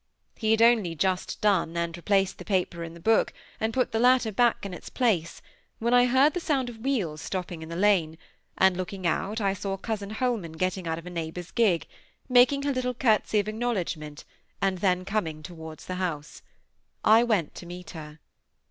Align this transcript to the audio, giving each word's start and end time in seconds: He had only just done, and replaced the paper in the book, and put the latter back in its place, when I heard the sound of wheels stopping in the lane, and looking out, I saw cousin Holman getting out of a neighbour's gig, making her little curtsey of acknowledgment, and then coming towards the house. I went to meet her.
He 0.35 0.49
had 0.49 0.63
only 0.63 0.95
just 0.95 1.39
done, 1.41 1.77
and 1.77 1.95
replaced 1.95 2.39
the 2.39 2.43
paper 2.43 2.83
in 2.83 2.95
the 2.95 2.99
book, 2.99 3.33
and 3.59 3.71
put 3.71 3.91
the 3.91 3.99
latter 3.99 4.31
back 4.31 4.65
in 4.65 4.73
its 4.73 4.89
place, 4.89 5.43
when 5.77 5.93
I 5.93 6.05
heard 6.07 6.33
the 6.33 6.39
sound 6.39 6.69
of 6.71 6.79
wheels 6.79 7.21
stopping 7.21 7.61
in 7.61 7.69
the 7.69 7.75
lane, 7.75 8.17
and 8.57 8.75
looking 8.75 9.05
out, 9.05 9.39
I 9.39 9.53
saw 9.53 9.77
cousin 9.77 10.09
Holman 10.09 10.53
getting 10.53 10.87
out 10.87 10.97
of 10.97 11.05
a 11.05 11.11
neighbour's 11.11 11.51
gig, 11.51 11.85
making 12.27 12.63
her 12.63 12.73
little 12.73 12.95
curtsey 12.95 13.37
of 13.37 13.47
acknowledgment, 13.47 14.25
and 14.59 14.79
then 14.79 15.05
coming 15.05 15.43
towards 15.43 15.85
the 15.85 15.93
house. 16.01 16.41
I 17.03 17.23
went 17.23 17.53
to 17.53 17.67
meet 17.67 17.91
her. 17.91 18.19